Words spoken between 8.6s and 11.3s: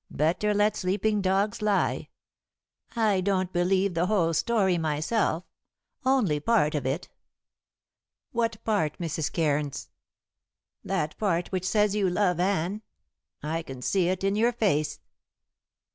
part, Mrs. Cairns?" "That